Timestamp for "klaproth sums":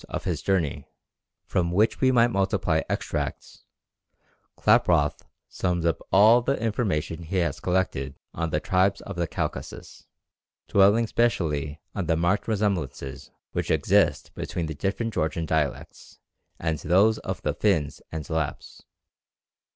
4.57-5.85